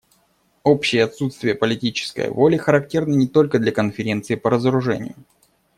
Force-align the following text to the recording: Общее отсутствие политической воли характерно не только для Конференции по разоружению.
Общее 0.63 1.03
отсутствие 1.03 1.53
политической 1.53 2.31
воли 2.31 2.57
характерно 2.57 3.13
не 3.13 3.27
только 3.27 3.59
для 3.59 3.71
Конференции 3.71 4.33
по 4.33 4.49
разоружению. 4.49 5.13